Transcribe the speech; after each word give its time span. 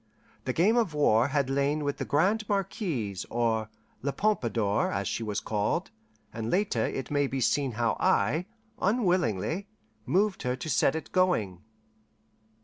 The 0.45 0.51
game 0.53 0.77
of 0.77 0.95
war 0.95 1.27
had 1.27 1.47
lain 1.47 1.83
with 1.83 1.97
the 1.97 2.05
Grande 2.05 2.49
Marquise 2.49 3.23
or 3.29 3.69
La 4.01 4.11
Pompadour, 4.11 4.91
as 4.91 5.07
she 5.07 5.21
was 5.21 5.39
called 5.39 5.91
and 6.33 6.49
later 6.49 6.83
it 6.87 7.11
may 7.11 7.27
be 7.27 7.39
seen 7.39 7.73
how 7.73 7.97
I, 7.99 8.47
unwillingly, 8.81 9.67
moved 10.07 10.41
her 10.41 10.55
to 10.55 10.69
set 10.71 10.95
it 10.95 11.11
going. 11.11 11.61